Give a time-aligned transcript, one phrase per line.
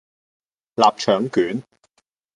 [0.77, 1.61] 臘腸卷